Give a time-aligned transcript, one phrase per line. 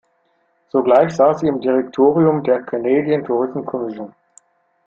[0.69, 4.15] Zugleich saß sie im Direktorium der "Canadian Tourism Commission".